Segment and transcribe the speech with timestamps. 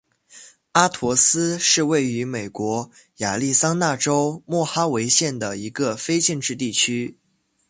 [0.71, 7.19] 阿陀斯是位于美国亚利桑那州莫哈维县的一个非建制地区。